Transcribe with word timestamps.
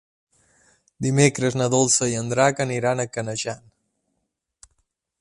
Dimecres 1.07 1.57
na 1.61 1.67
Dolça 1.75 2.09
i 2.13 2.17
en 2.23 2.33
Drac 2.33 2.65
aniran 2.67 3.05
a 3.05 3.09
Canejan. 3.19 3.65